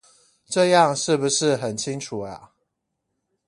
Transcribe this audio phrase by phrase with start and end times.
[0.49, 2.49] 這樣是不是很清楚呀？